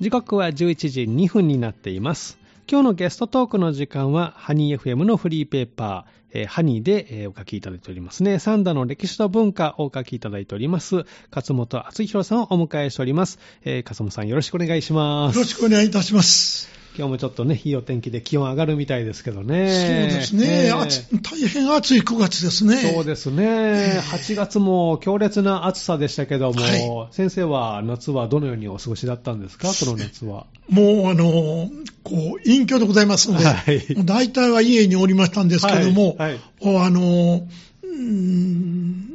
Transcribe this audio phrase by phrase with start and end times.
[0.00, 2.38] 時刻は11時2分になっています。
[2.70, 8.38] 今日のゲストトークの時間は、ハニー FM のフリーペーパー、えーハニーで、えーお書きいただいておりますね。
[8.38, 13.40] サンダの歴史と文化をお書きいただいております、勝本敦弘さんをお迎えしております。
[13.64, 15.36] えー勝本さんよろしくお願いします。
[15.36, 16.87] よろしくお願いいたします。
[16.98, 19.70] 今日もちょっとね、いいお天気で気温上がるみたいですけどね。
[19.70, 20.72] そうですね、え。
[20.72, 22.78] ー暑大変暑い9月ですね。
[22.78, 27.14] そうですね、8月も強烈な暑さでしたけども、はい。
[27.14, 30.46] 先生は夏はどのようにお過ごしだったんですか、この夏は。
[30.68, 31.70] もう、あの、
[32.02, 34.04] こう、隠居でございますので、はい。
[34.04, 37.46] 大体は家におりましたんですけども、はいあの、
[37.84, 39.08] うーん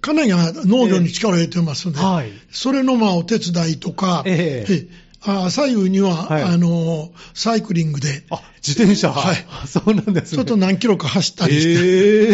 [0.00, 2.30] 家内が農業に力を入れてますので、はい。
[2.50, 4.64] それのまあお手伝いとか、え。
[4.66, 6.42] ええあ左右には、はい。
[6.42, 9.10] あの、サイクリングで、あ、自転車。
[9.12, 9.46] はい。
[9.66, 10.36] そうなんですね。
[10.36, 11.70] ちょっと何キロか走ったりして、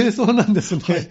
[0.05, 1.09] ええ そうなんですね、はい。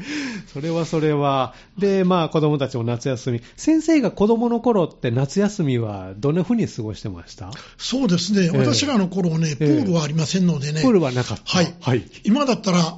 [0.54, 1.54] それはそれは。
[1.78, 3.42] で、まあ子供たちも夏休み。
[3.56, 7.52] 先生が子供の頃って夏休みはどんな風に過ごしてました？
[7.78, 11.44] そうですね、ええ私らの頃ね、プールはありませんのでね、プールはなかった。
[11.46, 11.74] はい。
[11.80, 12.04] はい。
[12.26, 12.98] 今だったら、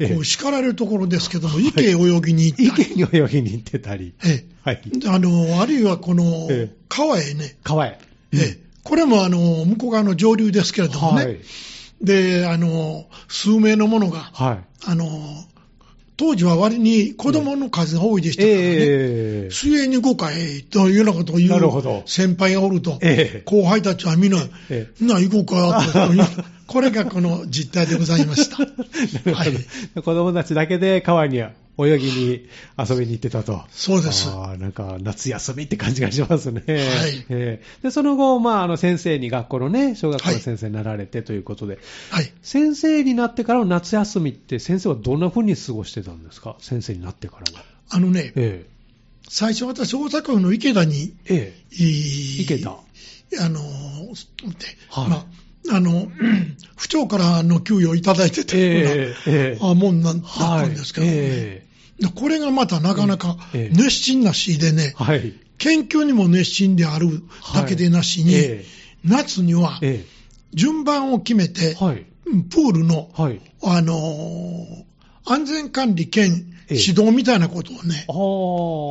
[0.00, 4.12] ええこう叱られるところですけども、池へ泳ぎに行ったり、池に泳ぎに行ってたり。
[4.24, 4.82] えはい。
[5.04, 6.76] えあのあるいはこのええ。
[6.88, 7.98] 川へね、川へ。
[8.32, 8.58] ええ。
[8.84, 11.38] これもあの向こう側の上流ですけれどもね、はい。
[12.00, 14.58] であの数名の者が、はい。
[14.86, 15.06] あの
[16.18, 19.50] 当時は割に子供の数が多いでしたからね、ええ。
[19.52, 23.42] 水泳に行こうかいというようなことを言う先輩がおると、ええ。
[23.44, 26.24] 後輩たちはみんな、えみんな行こうかという、
[26.66, 28.56] これがこの実態でございました。
[29.32, 29.52] はい。
[29.94, 31.40] 子供たちだけで川に
[31.78, 32.48] 泳ぎに
[32.78, 33.62] 遊びに行ってたと。
[33.70, 34.28] そうです。
[34.28, 36.62] あーなんか夏休みって感じがしますね。
[36.66, 36.74] は
[37.06, 37.26] い。
[37.28, 41.78] えーでその後、まあ、あの先生に学校のね、小学校の先生になられてということで、
[42.10, 42.32] はい。
[42.42, 46.56] 先生になってからの夏休みって先生はどんな風に過ごしてたんですか？
[46.60, 47.64] 先生になってからは。
[47.90, 48.66] あのね、え
[49.28, 51.82] 最初私大阪府の池田に、ええ。
[51.82, 51.84] い
[52.38, 52.70] い池田。
[52.70, 53.66] あの、で
[54.90, 55.08] はい。
[55.10, 55.16] ま
[55.70, 55.94] あ、あの、う
[56.26, 61.67] ん府長からの給与をいただいてたような、ええええあもんなんだっはいたんですけどね、えで
[62.14, 65.34] これがまたなかなかええ熱心なしでね、えはい。
[65.58, 67.22] 研究にも熱心である
[67.54, 68.64] だけでなしに、え
[69.04, 70.18] 夏にはええ
[70.54, 72.06] 順番を決めて、えはい。
[72.26, 73.40] うんプールの、はい。
[73.62, 74.84] あのー
[75.30, 76.24] 安全管理兼
[76.70, 78.06] ええ指導みたいなことをね。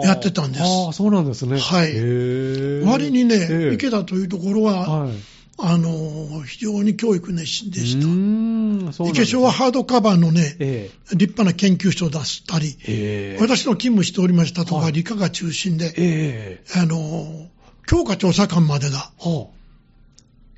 [0.08, 1.58] やってたんですああ、そうなんですね。
[1.60, 5.12] はい割にね、ええ池田というところは、はい。
[5.60, 9.10] あのー非常に教育熱心でした。
[9.10, 13.38] 池小はハードカバーのね、え立派な研究所を出したり、ええ。
[13.40, 14.86] え私の勤務しておりましたとこはい。
[14.86, 16.80] は理科が中心で、ええ。
[16.80, 17.48] あのー
[17.88, 19.58] 教科調査官までがはあ。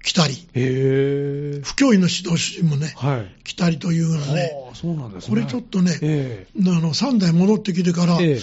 [0.04, 0.48] 来たり、
[1.64, 3.36] 不教員の指導主任もね、はい。
[3.44, 5.30] 来たりというようなね、はあ、そうなんですね。
[5.30, 8.40] これちょっとね、えあの3代戻ってきてから、ええ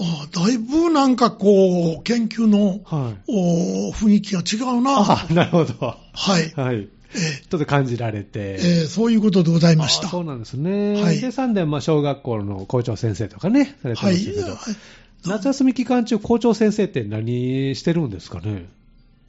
[0.00, 3.14] あだいぶなんかこう、研究の、えはい。
[3.28, 5.74] お雰囲気が違うな、あなるほど。
[6.12, 6.88] はい、はい。
[7.14, 7.18] え
[7.50, 8.38] ちょっと感じられて。
[8.38, 10.06] ええーそういうことでございました。
[10.06, 11.00] あそうなんですね。
[11.02, 14.56] はいで、3年、まあ、小学校の校長先生とかね、されてまはい、したけど、はい
[15.24, 18.66] 夏休み期間中、校長先生って何してるんですかね？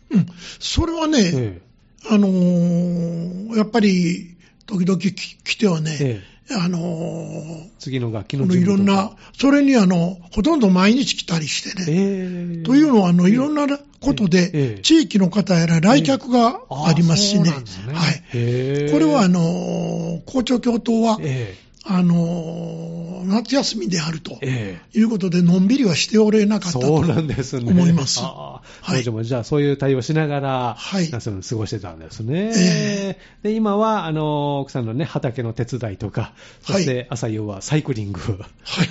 [0.10, 0.26] うん、
[0.60, 1.62] それはね、え
[2.10, 6.56] あのーやっぱり、時々き来てはね、ええ。
[6.56, 12.64] あのー次の楽器このいろんな、それにあの、ほとんど毎日来たりしてね、ええ。
[12.64, 13.68] というのは、あの、いろんな
[14.00, 14.76] ことええ。
[14.76, 17.94] で、地域の方やら来客がありますしね、ね。
[17.94, 18.92] はい。
[18.92, 27.72] これは、あの、校長教頭は、えあの、夏休みであるとええいうことで、のんびりはしておれなえかったそうなとんですね。
[27.72, 28.22] 思います。
[28.22, 28.62] は
[28.98, 32.52] いもじゃあそういう対応しながら、はい夏を過ごしてたんですね。
[32.56, 38.88] えで、今は、あの、奥さんのね、畑の手伝いとか、そして朝夕はサイクリング、はい。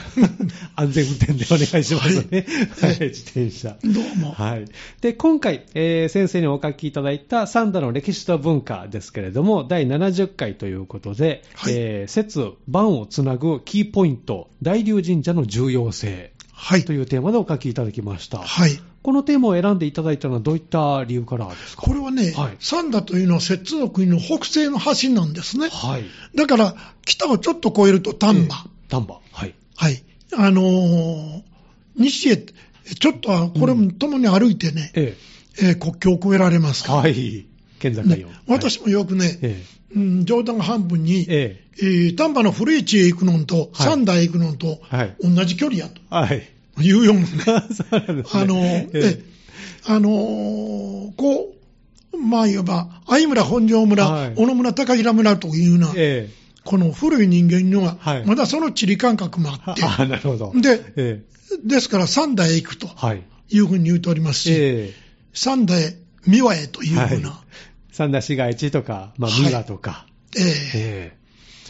[0.76, 2.46] 安全運転でお願いしますね。
[2.80, 3.76] は、はいい自転車。
[3.82, 4.32] どうも。
[4.32, 4.64] はい。
[5.00, 16.92] で、今回、えー先生にお書きいただいた三田の歴史と文化ですけれども、第70回ということで、はいえー節、番をつなぐキーポイント、大龍神社の重要性はいと。
[16.92, 18.38] いうテーマでお書きいただきました。
[18.38, 18.80] はい。
[19.02, 21.82] このテーマを選んでいただいたのはどういった理由からですか？
[21.82, 25.68] これはね、はい三田というのは摂津の国の北西の端なんですね。
[25.68, 26.04] はい。
[26.36, 26.74] だから、
[27.04, 28.68] 北をちょっと越えると丹波。
[28.88, 29.20] 丹波。
[29.32, 29.54] はい。
[29.76, 30.04] はい。
[30.36, 31.42] あのー
[31.96, 35.16] 西へ、ちょっとは、これもともに歩いてね、え
[35.60, 36.86] えー国境を越えられますえ。
[36.86, 36.98] から。
[37.00, 37.46] はい。
[37.80, 38.04] 県境を。
[38.04, 39.62] ね私もよくね、え
[39.94, 41.58] うん、冗談半分に、え。
[41.80, 46.14] ええー丹波の古市へ行くのと、はい三田へ行くのと、はい同じ距離やとえ。
[46.14, 46.42] はい。
[46.80, 47.26] いうような ね。
[48.32, 49.24] あのーええ
[49.86, 51.54] あのーこ
[52.12, 56.42] う、まあ言えば、相村、本庄村、はい小野村、高平村というような、ええ。
[56.64, 60.52] この古い人間にははい、まだその地理感覚もあって、 あ、なるほど。
[60.54, 61.22] で、え
[61.64, 63.56] ですから三田へ行くとい。
[63.56, 64.92] いうふうに言うておりますし、え
[65.32, 65.96] 三田へ、
[66.26, 67.41] 三輪へというふうな、はい
[67.92, 69.42] 三田市街地とか、まあ、はい。
[69.44, 70.06] 三輪とか。
[70.36, 70.44] ええ。
[70.74, 71.12] え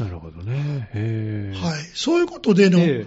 [0.01, 0.03] え。
[0.03, 0.89] なるほどね。
[0.95, 1.59] ええ。
[1.59, 3.05] はい、そういうことでの、え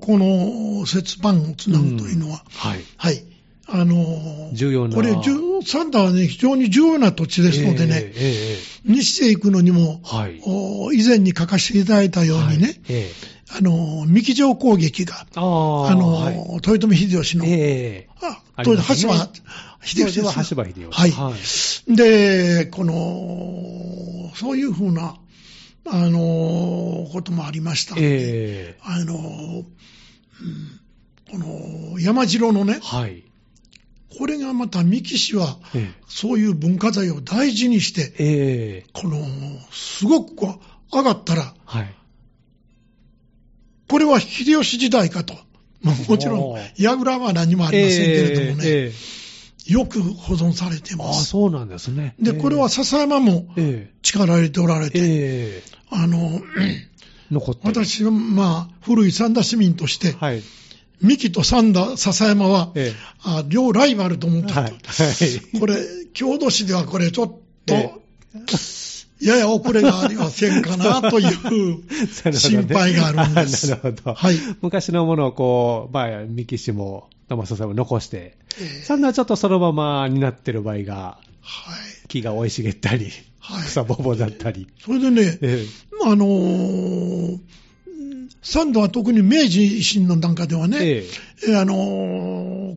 [0.00, 2.80] この雪板をつなぐというのは、はい。
[2.96, 3.24] はい、
[3.66, 4.96] あのー重要な。
[4.96, 10.40] これ、じゅ三田はね、非常に重要な土地ですのでね、ええええ西へ行くのにも、はい。
[10.44, 12.76] お以前に書かせていただいたようにね、はい。
[12.88, 13.10] ええ。
[13.58, 16.54] あのー三木城攻撃が、ああ、あのーはい。
[16.54, 18.08] 豊臣秀吉の、ええ。
[18.22, 18.96] あありますね。
[18.98, 19.30] 当時、羽柴
[19.82, 20.84] 秀吉は羽柴秀吉。
[20.90, 21.96] はいはい。
[21.96, 25.16] で、この、そういうふうな、
[25.88, 29.64] あの、こともありましたええあの、うん
[31.28, 33.24] この山城のね、はい。
[34.16, 39.18] これがまた三木氏は、えそういう文化財を大事にして、えええこの、
[39.72, 40.60] すごくこ
[40.92, 41.94] う、上がったら、はい。
[43.88, 45.34] これは秀吉時代かと。
[45.82, 48.92] まあもちろん櫓は何もありませんけれどもね、えええ
[49.68, 51.24] よく保存されてああ、ます。
[51.26, 52.14] そうなんですね。
[52.20, 56.40] で、これは笹山もええ力入れておられえて、えあの、
[57.30, 57.84] 残ってる。
[57.84, 60.42] 私はまあ、古い三田市民として、はい。
[61.02, 62.92] 三木と三田、笹山は、え
[63.22, 64.60] あ両ライバルと思っえたと。
[64.60, 64.70] はい。
[64.72, 64.80] はい。
[65.60, 65.76] これ、
[66.14, 67.26] 郷土史ではこれちょっ
[67.66, 67.90] と、え
[69.20, 71.82] やや遅れがありませんかなという
[72.36, 73.70] 心配があるんです。
[73.70, 74.14] なるほど。
[74.14, 74.36] はい。
[74.60, 82.08] 昔のものをこう、まあ、三木氏も、生笹さんも残して、えーサンダはちょっとそのままになってる場合が、はい。
[82.08, 84.68] 木が生い茂ったり、はい草ぼぼだったり。
[84.80, 85.64] それでね、え
[86.04, 87.38] あのー、
[88.42, 91.06] 三度は特に明治維新の段階ではね、ええ
[91.48, 92.76] えーあのー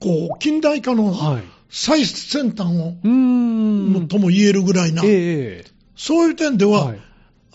[0.00, 1.42] こう、近代化えのはい。
[1.70, 4.08] 最先端を、うーん。
[4.08, 6.98] とも言えるぐらいな、ええそういう点では、はい。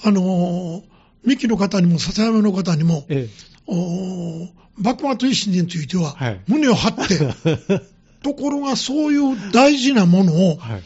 [0.04, 0.84] あのー、
[1.26, 3.28] 三木の方にも笹山の方にも、え
[3.68, 7.84] おー幕末維新については、はい胸を張って、
[8.24, 10.84] ところがそういう大事なものえをはい。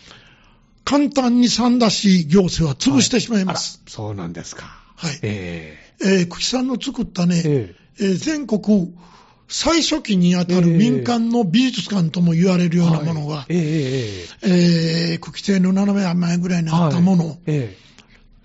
[0.84, 3.82] 簡単に三田市行政は潰してしまいます。
[3.84, 4.66] あらそうなんですか。
[4.96, 5.20] はい。
[5.22, 8.94] ええー、久喜さんの作ったね、えええー全国
[9.54, 17.92] 最初期にあたるええ民間の美術館とも言われるえようなものが、はいええええー、久喜邸の斜め前ぐらいにあったもの、ええ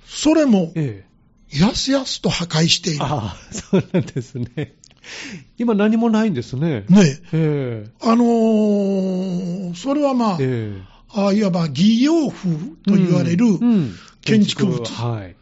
[0.04, 1.06] それもええ
[1.52, 3.04] えやすやすと破壊している。
[3.04, 4.74] ああ、そうなんですね。
[5.58, 6.84] 今何もないんですね。
[6.88, 12.50] ねええあのーそれはまあ、ええあいわば義洋風
[12.86, 15.36] と言われるうんうん建築物はい。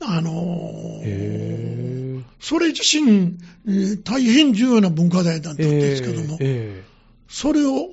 [0.00, 3.36] あのえーそれ自身、
[3.66, 6.84] えー大変重要な文化財だったんですけども、ええ
[7.28, 7.90] それを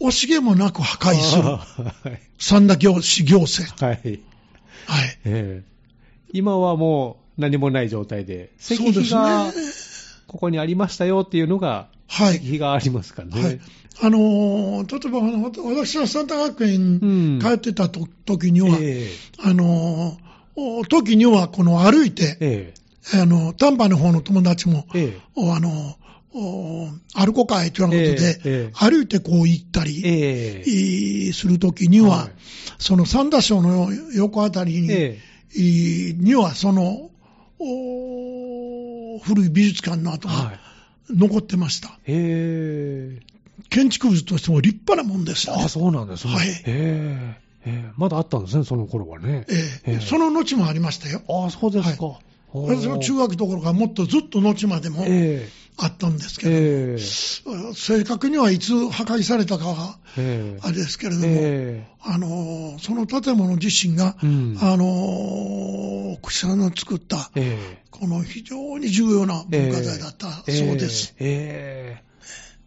[0.00, 1.62] 惜しげもなく破壊する は
[2.10, 2.20] い。
[2.38, 3.84] 三田行市行政。
[3.84, 3.96] はい。
[3.96, 5.18] はい。
[5.24, 5.74] ええ
[6.32, 9.52] 今はもう何もない状態で、石碑がね。
[10.26, 12.36] ここにありましたよっていうのが、はい。
[12.36, 13.42] 石碑がありますからね。
[13.42, 13.60] はい。
[14.02, 17.38] あのー例えばあの、私は三田学園うん。
[17.40, 19.08] 通ってたと時には、え
[19.42, 20.24] あのー
[20.56, 22.74] お時にはこの歩いて、え
[23.12, 23.20] え。
[23.20, 25.20] あの、丹波の方の友達も、ええ。
[25.34, 25.96] おあの、
[26.32, 28.72] お歩こうかいというようなことで、ええええ。
[28.72, 30.70] 歩いてこう行ったえり、ええ。
[31.28, 32.30] いするときには、はい。
[32.78, 35.18] その三田省の横あたりに、
[36.22, 37.10] には、その、
[37.58, 40.60] お古い美術館の跡がはい。
[41.10, 41.98] 残ってました。
[42.06, 43.34] ええ
[43.68, 45.68] 建築物としても立派なもんですよねああ、。
[45.68, 46.34] そうなんですね。
[46.34, 49.46] はいええええまだあったんですね、その頃はね。
[49.48, 49.54] え
[49.86, 51.20] えええその後もありましたよ。
[51.28, 52.04] ああ、そうですか。
[52.52, 71.14] おー私の中学どころかもっとずっと後までもえあったんですえけど、ええ正確にはいつ破壊されたかはええあれですけれども、えあのその建物自身が、えうんあの草さんの作った、えこの非常に重要な文化財だったえそうです。
[71.18, 72.04] えええ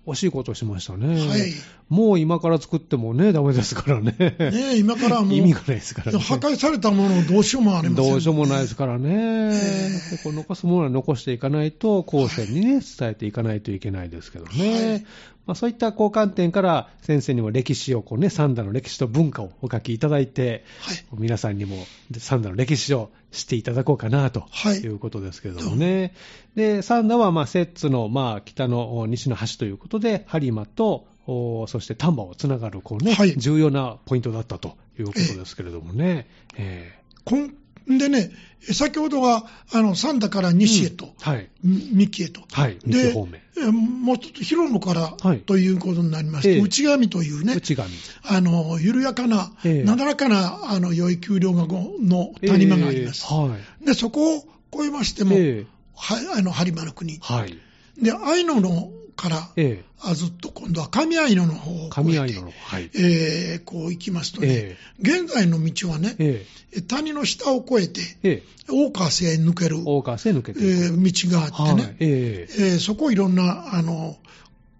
[0.07, 1.27] 惜しいことしましたね。
[1.27, 1.53] はい。
[1.89, 4.15] もう今から作ってもね、ダメですからね。
[4.19, 6.19] ねえ今からはもう意味がないですからね。
[6.19, 9.09] 破壊されたものをどうしようもありません、どうしようもないですからね。
[9.53, 14.91] えでこう残すものは残していかないと、後世にね、伝えていかないといけないですけどね。
[14.91, 15.05] はい
[15.47, 21.77] まあ、そういった交換点から、先生にも歴史をこうね、三田の歴史と文化をお書きいただいて、はい皆さんにも
[22.11, 26.13] で三田の歴史を知っていただこうかなとはいいうことですけどもね。
[26.55, 36.27] で、三田はまあ摂津のまあ北のお西の端ということで、播磨とおそして丹波をつながるこう、ねはい重要なポイントだったということですけれどもね。
[36.57, 36.93] え
[37.25, 38.31] こんでね、
[38.61, 41.49] 先ほどは、あの、三田からえ西へと、うんはい。
[41.63, 42.41] み三木へと。
[42.51, 42.77] はい。
[42.85, 43.41] 三で木方面。
[43.57, 47.85] えもうちょっと広野から、はいということになりまして、ええ内上というね、内上。
[48.23, 53.25] あの、緩やかな、ええなだらかな、あの、良い丘陵がごの谷間があります。
[53.29, 53.85] ええはい。
[53.85, 54.43] で、そこを
[54.73, 55.65] 越えましても、ええ
[55.95, 57.19] はあの、播磨の国。
[57.21, 57.57] はい。
[58.01, 61.77] で、愛野のから、えあずっと今度は上合野の方をえ。
[61.77, 62.51] 越えて神合いのの。
[62.51, 62.89] はい。
[62.95, 66.45] えーこう行きますとね、え現在の道はね、え。
[66.77, 68.29] え谷の下を越えて、え。
[68.29, 68.43] ええ。
[68.69, 70.69] 大川瀬へ抜ける、大川瀬抜けえていく。
[70.95, 71.95] ー道があってね、はい。
[71.99, 72.55] ええ。
[72.59, 74.17] えーそこいろんな、あの、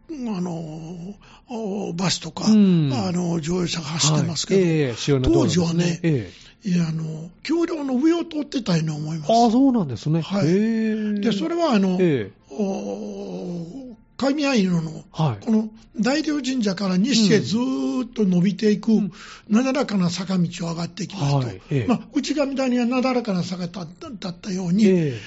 [0.10, 1.16] あの、
[1.50, 6.32] おバスとか、うんあの、乗用車が走ってますけど、はいええ主要な道路です当時はねえ
[6.64, 6.70] え。
[6.70, 9.32] いやあの、橋梁の上を通ってたように思います。
[9.32, 10.22] ああ、そうなんですね。
[10.22, 11.22] はい。
[11.22, 13.87] で、それはあの、ええ。
[14.18, 15.46] お神合野の、はい。
[15.46, 15.70] この
[16.00, 19.12] 大龍神社から西へずーっと伸びていく、うん。
[19.48, 21.62] なだらかな坂道を上がっていきますと、はい。
[21.70, 21.88] ええ。
[21.88, 23.84] まあ、内上谷はなだらかな坂だ
[24.30, 25.20] ったように、え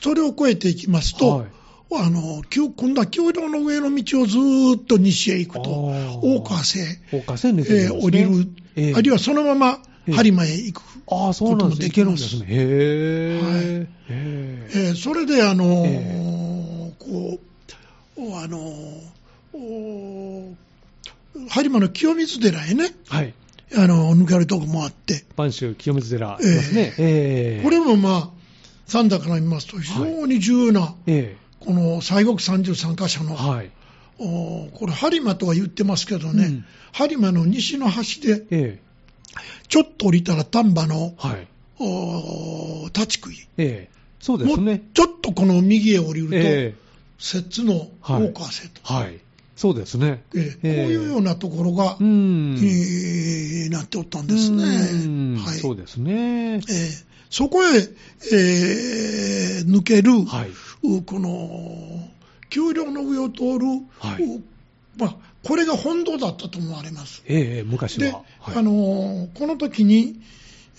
[0.00, 1.20] それを越えていきますえ。
[1.20, 1.46] と、はい。
[1.90, 5.70] あの今今度は橋梁の上の道をずーっと西へ行くと、
[6.22, 6.84] 大川瀬へ、
[7.84, 8.94] えー降りる、ええ。
[8.94, 10.14] あるいはそのままええ。
[10.14, 10.82] 播磨へ行く。
[11.10, 11.86] ああ、そうなんです。
[11.86, 12.38] いけるんです。
[14.94, 16.92] それで、あのえ。
[16.98, 17.47] こう、
[18.18, 18.58] あの
[19.54, 20.54] お
[21.48, 23.32] 播磨の清水寺へね、はい。
[23.76, 26.94] あの抜けるとこもあって、播州清水寺ね。
[26.98, 27.62] ええ。
[27.62, 28.30] これもまあ、
[28.86, 33.26] 三田から見ますと、非常に重要な、えこの西国33箇所え。
[33.26, 33.70] の、はい。
[34.18, 38.82] おこれ、播磨とは言ってますけどね、うん播磨の西の端で、ええ。
[39.68, 41.46] ちょっと降りたら丹波のはい。
[41.78, 43.98] お立ち食い、ええ。
[44.18, 44.82] そうですもうね。
[44.94, 46.87] ちょっとこの右へ降りると、ええ。
[47.18, 49.18] 摂津の大川瀬と、はい。
[49.56, 50.22] そうですね。
[50.34, 52.56] ええええこういうようなところが、うん。
[52.58, 54.64] えーなっておったんですね。
[54.64, 56.54] うんはいそうですね。
[56.54, 56.60] えー
[57.30, 57.76] そこへ、
[58.32, 60.50] えー抜ける、はい。
[60.82, 62.08] うこの、
[62.48, 63.66] 丘陵の上を通る、
[63.98, 64.42] はいう
[64.96, 67.22] まあ、これが本堂だったと思われます。
[67.26, 68.22] ええ、昔で、は。
[68.40, 70.20] はいあのーこの時に、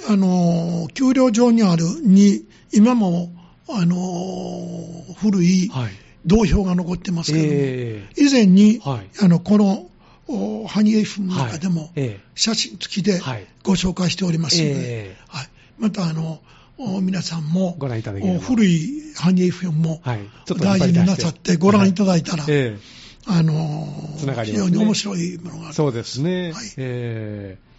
[0.10, 3.30] あのー丘陵上にあるに、今も、
[3.70, 5.92] あのー古いはい。
[6.26, 8.90] 銅標が残ってますけども、え以前に、え。
[8.90, 9.10] はい。
[9.22, 9.90] あの、この、
[10.28, 12.20] おハニエフの中でも、はいえ。
[12.36, 13.48] 写真付きではい。
[13.64, 14.76] ご紹介しておりますので、え
[15.16, 15.18] え。
[15.28, 15.50] はい、
[15.80, 16.40] またあの
[16.78, 18.38] お皆さんもご覧いただければ。
[18.38, 22.78] お古いハニエフも大事になさってご覧いただいたら、え
[23.26, 25.70] あのつながり非常に面白いものがある。
[25.72, 26.54] えそうですね。
[26.54, 26.66] はい。
[26.78, 27.70] ええ。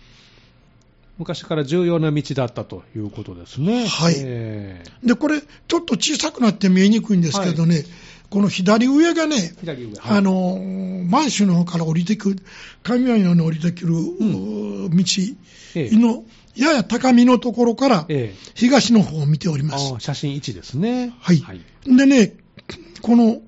[1.18, 3.86] 昔から重要な道だったということですね。
[3.86, 4.14] はい。
[4.16, 5.06] ええ。
[5.06, 7.84] で、これ、ちょっと小さくなって見えにくいんですけどね、
[8.30, 9.54] この左上がね。
[9.98, 10.58] はいあの
[11.10, 12.36] 満州の方から降りてくる、
[12.84, 15.04] 雷のように降りてくる、ん道
[15.74, 19.96] ええのやや高みのところからええ東の方を見ておりますあ。
[19.96, 21.12] あ写真1ですね。
[21.18, 21.60] はいはい。
[21.84, 22.34] でね、
[23.02, 23.40] この、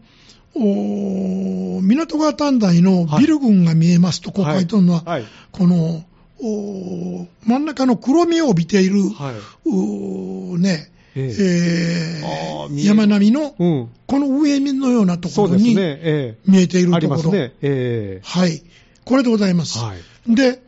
[0.55, 5.25] お港川短大のビル群が見えますと、こう書いてあるのは、はい。
[5.53, 6.05] この、
[6.43, 9.33] お真ん中の黒みを帯びている、は
[9.65, 10.59] い。
[10.59, 13.89] ね、えー山並みの、うん。
[14.07, 16.37] この上のようなところに見え
[16.69, 17.33] ていえるところ。
[17.33, 17.53] ね。
[17.61, 18.63] えはい。
[19.05, 19.79] これでございます。
[19.79, 20.35] えはい。
[20.35, 20.63] で、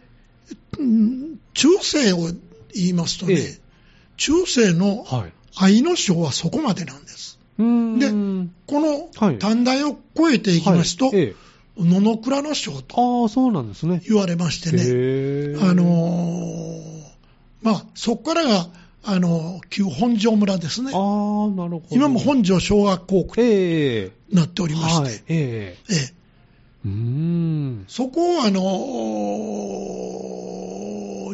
[0.79, 2.31] うん中世を
[2.75, 3.59] 言いますとね、ええ
[4.17, 5.33] 中世のはい。
[5.57, 7.39] 愛の章はそこまでなんです。
[7.59, 8.09] うーんで
[8.67, 11.13] このはい短大を越えていきますと、
[11.79, 14.03] 野々倉の章とああ、そうなんですね。
[14.09, 17.05] 言われましてね、あのー
[17.63, 18.67] まあ、そこからが、
[19.07, 20.97] あのー旧本庄村ですねあ。
[20.97, 21.83] あ、なるほど。
[21.91, 25.13] 今も本庄小学校区ええになっておりまして、はい。
[25.13, 26.13] ええええ
[26.85, 27.85] うーん。
[27.89, 28.61] そこをあの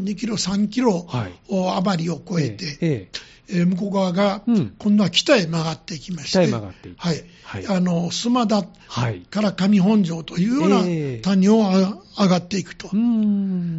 [0.01, 1.33] ー2キロ、3キロ、はい。
[1.49, 9.21] お余りを越えて、えええー向こう側が、うん今度は北へ曲がっていきまして、北へ曲がっていってはいはいあの須磨田はい。
[9.23, 12.89] から上本庄というようなええ谷をあ上がっていくと。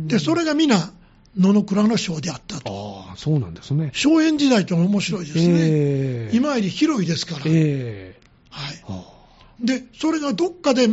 [0.07, 0.91] でそれが皆、
[1.37, 3.91] 野々倉の章であったと、ああ、そうなんですね。
[3.93, 6.35] 荘園時代というのは面白いですね、ええ。
[6.35, 8.19] 今より広いですから、ええ。
[8.49, 9.03] はい、あ
[9.61, 10.87] でそれがどっかで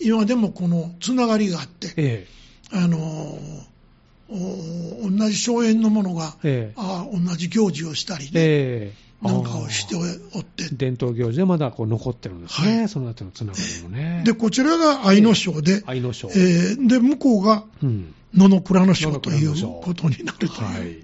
[0.00, 2.26] 今でもこのつながりがあって、え
[2.72, 3.68] あのー
[4.30, 6.74] お同じ荘園のものが、ええ。
[6.76, 12.78] あ同じ行事をしたりね、ええなんかをしておって、伝統行事でまだこう残ってるんですね。
[12.78, 14.22] はいその後のつながりもね。
[14.24, 16.28] でこちらが愛の章で、愛の章。
[16.28, 18.14] えーで向こうがうん。
[18.34, 21.02] 野々倉の章ということになるとはいいう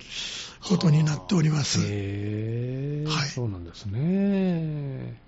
[0.63, 1.81] ことになっております。
[1.81, 5.24] はいそうなんですね。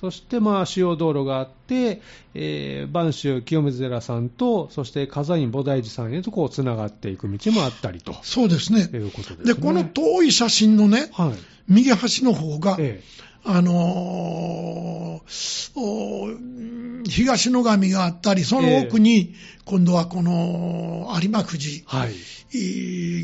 [0.00, 2.02] そして、まあ、主要道路があって、
[2.34, 8.80] えー、播州清水寺さんと、そして火院菩提寺さんへとこう、つながっていく道もあったりとそうですね。
[8.80, 9.54] いうことですね。
[9.54, 11.32] で、この遠い写真のね、はい。
[11.68, 13.02] 右端の方が、え
[13.44, 16.28] あのーお
[17.08, 19.34] 東野上があったり、その奥に、
[19.64, 22.14] 今度はこの有馬富士えはい。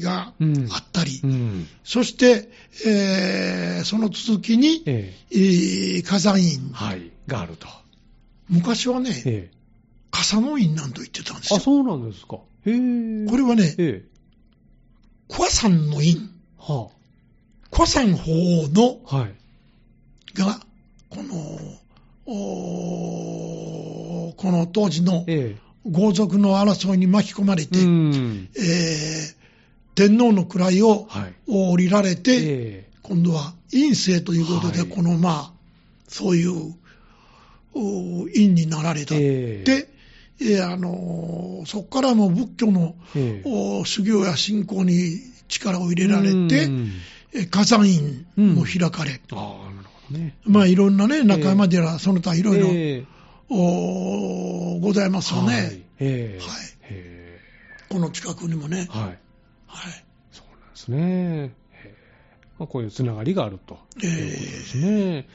[0.03, 1.67] がうんあったり、うん。
[1.85, 2.51] そして、
[2.87, 7.11] えーその続きに、ええー火山院えはい。
[7.27, 7.67] があると。
[8.49, 9.57] 昔はね、ええ。
[10.11, 11.61] 笠の院なんと言ってたんですあ、よ。
[11.63, 12.37] そうなんですか。
[12.67, 13.27] へえ。
[13.29, 14.13] これはね、ええ。
[15.29, 16.89] 桑山の院、は
[17.71, 19.17] 桑山法王のあ。
[19.19, 19.35] はい。
[20.35, 20.61] が、
[21.09, 21.33] この、
[24.37, 25.57] この当時のえ
[25.91, 27.67] 豪族の争いに巻き込まれえ。
[27.67, 28.49] て、うん。
[28.57, 29.43] えー
[29.95, 31.35] 天皇の位をはい。
[31.47, 35.53] 降りられて、え今度は院政ということで、はいこのまあ、
[36.09, 36.75] そういう
[37.75, 39.15] お院になられた。
[39.15, 39.19] え。
[39.19, 39.21] え
[39.61, 39.65] え。
[39.65, 39.89] で、
[40.41, 43.49] えーあのーそこからも仏教のええ。
[43.81, 46.49] お修行や信仰に力を入れられて、うん
[47.35, 50.37] えー火山院も開かれ、ああ、なるほどね。
[50.45, 52.69] まあいろんなね、中山寺、その他いろいろ、
[53.49, 55.83] ございますよね、はい。
[56.01, 56.45] ええ。
[56.45, 56.49] はい
[56.83, 57.41] へ
[57.91, 58.93] この近くにもねえ。。
[58.99, 59.09] はい。
[59.67, 61.55] はいそうなんですね。
[62.59, 65.29] まあ、こういうつながりがあるとええいうことですね。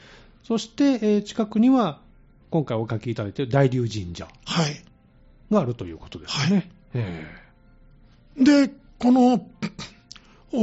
[0.44, 2.00] そして、えー近くには、
[2.50, 4.82] 今回お書きいただいている大龍神社はい。
[5.50, 6.70] があるということですね。
[6.94, 7.26] え
[8.38, 9.46] で、この、
[10.52, 10.58] お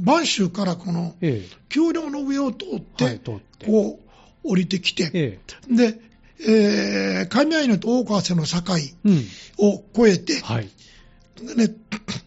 [0.00, 3.66] ー播州からこのええ丘陵の上を通っえはい、て、通って。
[3.66, 4.07] こう
[4.44, 6.00] 降りてきて、えで、
[6.40, 9.24] えー、神合野と大川瀬の境えうん。
[9.58, 10.68] を越えて、はい。
[11.42, 11.74] でね、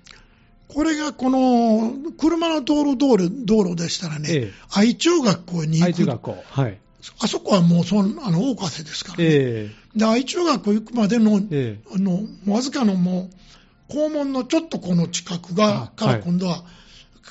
[0.68, 4.51] これがこの車の通る道路道路でしたらね、ええ。
[4.74, 6.44] 愛中学校に行く、愛知学校。
[6.50, 6.80] はい。
[7.20, 11.80] あそこはもうそんあの大川瀬ですからね、えで愛中学校行くまでの,、ええ。
[11.94, 13.30] あのわずかのも
[13.89, 16.63] う校門のちょっとこの近くが、あからはい今度は、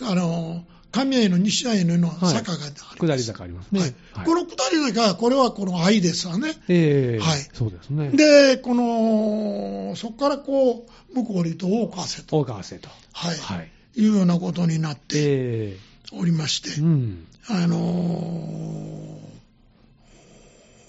[0.02, 2.96] あの神谷の西谷の坂があります。
[2.96, 3.94] え下り坂ありますね。
[4.24, 6.54] この下り坂、これはこの愛ですわね。
[6.68, 8.10] ええはいそうですね。
[8.10, 12.88] で、この、そこからこう、向こう降りると大川瀬と、大川瀬と。
[13.12, 13.70] はい、はい。
[13.96, 15.76] い、うようなことになってえ
[16.12, 17.26] おりまして、えうん。
[17.48, 17.78] あの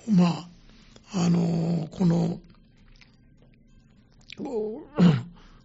[0.10, 0.48] ーまあ、
[1.14, 2.40] あのーこの、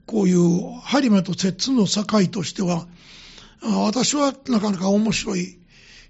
[0.07, 2.87] こういう播磨と摂津の境としては、あ
[3.63, 5.59] 私はなかなか面白い、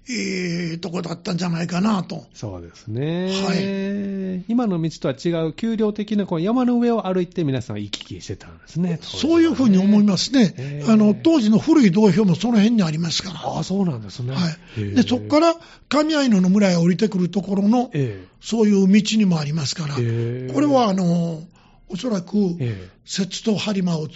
[0.09, 2.25] えーとこだったんじゃないかなと。
[2.33, 3.27] そうですね。
[3.27, 8.99] は今の道とは違う、丘陵的なこう山の上を歩いて皆さん行き来してたんですね。
[9.01, 13.39] そういうふうに思いますねあの、当時の古い道標もその辺にありますから。
[13.41, 14.33] ああ、そうなんですね。
[14.33, 14.39] は
[14.77, 14.95] い。
[14.95, 15.55] で、そこからら
[15.89, 21.43] 神合野の村へ降りてくるところの、えそういう道にもありますから、えこれは、あの、
[21.89, 24.07] おそらく、え摂津と播磨を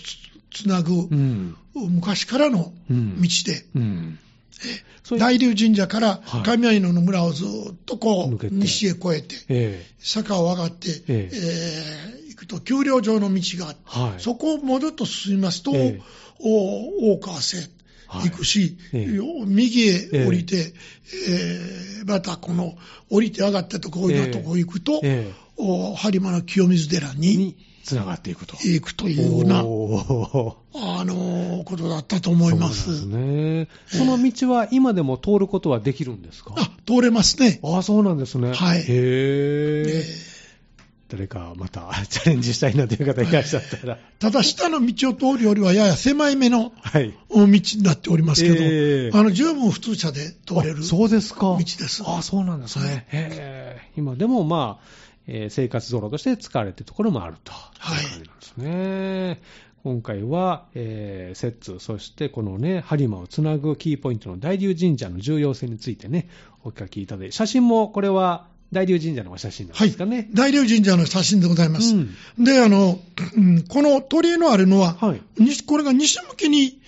[0.51, 0.91] つつなぐ。
[1.73, 3.21] 昔からのうん。
[3.21, 3.65] 道で、
[5.17, 6.43] 大龍神社からはい。
[6.43, 7.47] 神合野の村をずっ
[7.85, 9.85] とこう、西へ越えて、ええ。
[9.99, 12.25] 坂を上がって、ええ。
[12.25, 14.21] ー行くと、丘陵上の道があって、はい。
[14.21, 16.01] そこをもうちょっと進みますと、ええ。
[16.39, 17.57] お大川瀬
[18.07, 18.29] はい。
[18.29, 19.13] 行くし、ええ。
[19.13, 20.73] よ右へ降りて、
[21.27, 22.75] えーまたこの
[23.11, 25.01] 降りて上がったところ、ええとこ行くと、
[25.57, 28.56] 播磨の清水寺につながっていくと。
[28.58, 32.84] 行くというような、あのことだったと思います。
[32.86, 33.67] そうですね。
[33.88, 36.54] その道は今でも通ることはできるんですか？
[36.58, 37.60] あ、通れますね。
[37.63, 38.54] ああ、そうなんですね。
[38.54, 39.86] はいへえ。
[39.88, 40.32] え
[41.10, 43.96] 誰かまた チャレンジしたいなという方いらっしゃったら。
[43.96, 47.13] ーただ下の道を通るよりはやや狭いめのはい。
[47.30, 51.39] 道になっておりますけど、ええあの十分普通車で通れるあそうですか。
[51.41, 52.04] 道です。
[52.06, 52.86] ああ、そうなんですね。
[52.86, 53.82] はいへえ。
[53.98, 54.86] 今でもまあ、
[55.34, 57.54] えー生活道路として使われているところもあると。
[57.54, 59.41] はいいう感じなんですね。
[59.84, 66.28] 今回は、えー、摂津、そしてこのね、播磨をつなぐキーポイントの大龍神社の重要性についてね、
[66.63, 70.30] お書きいただいて、写真もこれは大龍神社のお写真なんですかね。
[70.34, 71.96] 大龍神社の写真でございます。
[71.96, 73.00] うんで、あの、
[73.36, 75.22] うんこの鳥居のあるのは、はい。
[75.39, 76.80] 西これが西向きに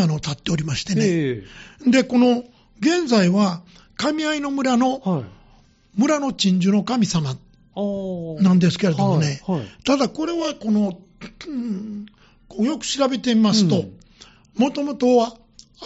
[0.00, 1.02] あの立っておりましてね。
[1.04, 1.44] え
[1.86, 2.44] で、この、
[2.80, 3.62] 現在は、
[3.96, 5.24] 神合の村えの、はい。
[5.96, 7.36] 村の鎮守の神様
[8.42, 9.58] なんですけれどもね、はい。
[9.60, 10.98] はいただこれはこの、
[11.46, 12.06] うん
[12.60, 13.92] よく調べてみますとうん、
[14.56, 15.34] もともとは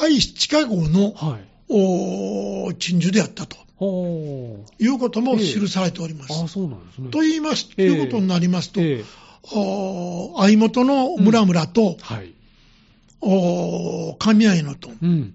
[0.00, 1.52] 愛知地下号のはい。
[1.74, 3.56] お鎮守であったと
[4.78, 6.40] いうことも記されております。
[6.40, 7.08] ああ、そうなんですね。
[7.10, 9.04] と言います、ええいうことになりますと、ええ
[9.50, 12.32] お相元の村々と、はい。
[13.20, 15.34] お神合のと、うん。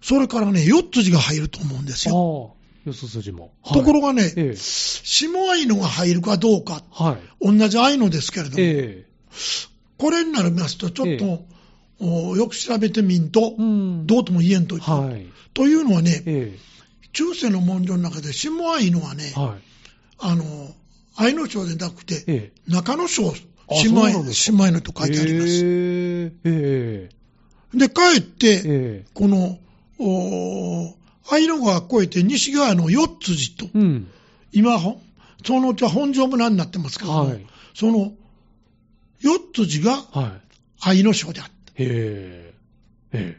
[0.00, 2.54] それからね、四つ字が入ると思うんですよ。、
[2.92, 3.52] 四つ筋も。
[3.64, 4.56] ところがね、ええ。
[4.56, 7.58] 下合のが入るかどうか、はい。
[7.58, 9.06] 同じ愛のですけれども、ええ。
[9.98, 14.06] これになりますと、ちょっと、よく調べてみんと、うん。
[14.06, 15.26] どうとも言えんと、はい。
[15.54, 16.56] というのはね、え
[17.12, 19.58] 中世の文書の中で下愛のはねえ、はい。
[20.18, 20.44] あの、
[21.16, 22.70] 愛の章でなくて、ええ。
[22.70, 23.32] 中野章、あ
[23.74, 24.56] 下愛そうなんですか。
[24.56, 25.64] 下愛のと書いてあります。
[25.64, 27.08] ええ
[27.74, 27.78] え。
[27.78, 29.04] で、かえって、ええ。
[29.14, 29.58] この、
[29.98, 30.94] お
[31.30, 34.08] 愛の川越えて西側の四辻と、うん。
[34.52, 35.00] 今、ほ
[35.44, 38.12] そのうちは本庄村になってますけども、はいその
[39.20, 40.32] 四辻がはい。
[40.80, 41.82] 愛の章であった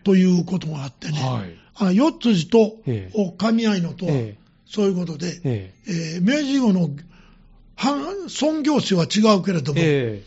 [0.03, 1.11] ということがあってえ。
[1.11, 1.55] ね、はい。
[1.75, 2.77] あ四辻と
[3.37, 4.05] 神合いのと
[4.65, 5.73] そういうことで、え。
[5.87, 6.89] ええー明治以後の
[7.75, 10.23] 反尊行政は違うけれどえ。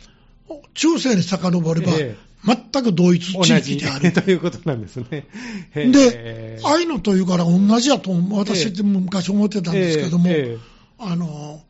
[0.48, 4.12] も、え中世に遡れば、え全く同一地じ域である。
[4.14, 5.26] ということなんですね。
[5.74, 11.62] で、愛のというから同じやと私って昔思ってたんですけども、ええあの、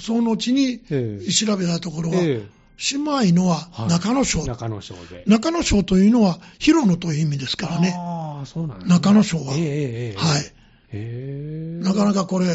[0.00, 2.46] そのうちにええ調べたところは、え
[2.92, 5.24] 姉妹のははい中野省、中野省で。
[5.26, 10.42] 中野省というのは広野という意味ですからね、ああ、そうなんね中野省はええええええはい。
[10.42, 10.52] へ
[10.92, 11.80] え。
[11.82, 12.46] なかなかこれ、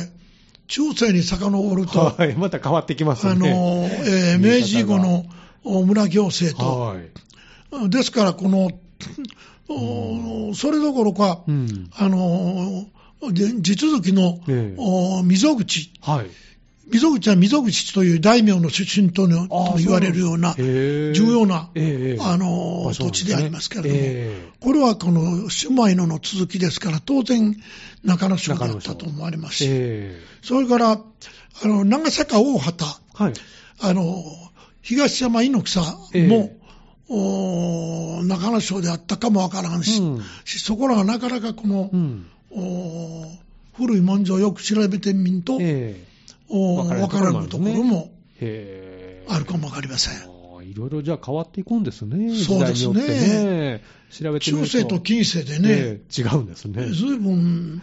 [0.67, 2.35] 中世に遡ると、はい。
[2.35, 3.31] また変わってきますね。
[3.31, 5.25] あの、えー明治以後の
[5.63, 7.09] お村行政と、はい。
[7.89, 8.71] ですからこの、
[9.69, 11.89] おそれどころか、うん。
[11.95, 12.85] あの、
[13.31, 14.75] で地続きの、ええ。
[14.77, 16.29] お溝口、はい。
[16.91, 22.21] 溝口は溝口という大名の出身とのと言われるような重重要な、ええ。
[22.21, 22.93] あのね。
[22.93, 24.51] 土地でありますけれども、ええ。
[24.59, 27.55] これはこの姉妹のの続きですから、当然
[28.03, 33.33] 中野省だったと思われますし、えそれからあの長坂大畑、えはい。
[33.79, 34.23] あの
[34.81, 36.60] 東山猪草も、ええ
[37.13, 42.25] お中野省であったかもわからんし、うんしそこらがなかなかこの、うん。
[42.51, 43.25] お
[43.73, 46.05] 古い文書をよく調べてみんと、え
[46.49, 48.11] おわからないわからぬところも。
[49.27, 50.31] あるかもわかりません。
[50.63, 52.33] いろいろじゃあ変わっていくんですね。
[52.35, 53.83] そうですねね。
[54.09, 54.45] 調べて。
[54.45, 56.85] 中世と近世でね、ええ違うんですね。
[56.87, 57.81] ずいぶん、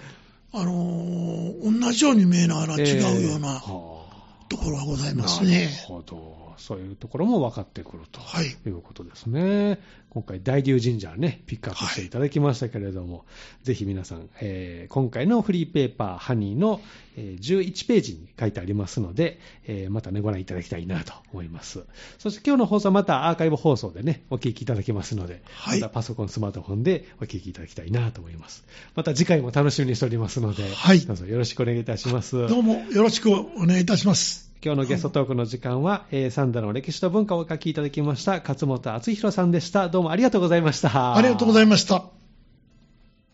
[0.52, 5.68] あのー同じように見えながら違うようなところがございますなるね。
[5.86, 6.47] ほど。
[6.59, 8.21] そういうところも分かってくると。
[8.21, 8.47] はい。
[8.47, 9.79] いうことですね。
[10.11, 13.25] 今回、大龍神社ね、ピックアップしていただきましたけれども、
[13.62, 16.81] ぜひ皆さん、えー今回のフリーペーパー、ハニーの、
[17.16, 21.85] えー11ページに書いてありますので、えーまたね、ご覧いただきたいなと思います。
[22.18, 28.64] そして今日の放送はまたアーカイブ放送でね、お聞きいただけますので、はいまたパソコン、スマートフォンでお聞きいただきたいなと思います。
[28.94, 32.49] また次回も楽しみにしておりますので、はいどうぞよろしくお願いいたします。
[32.49, 34.47] どうもよろしくお願いいたします。
[34.64, 39.88] 今日のゲストトークの時間は、えーサンダの歴史と文化をお書きいただきました、勝本敦弘さんでした。
[39.88, 41.16] どうもありがとうございました。
[41.16, 42.17] ありがとうございました。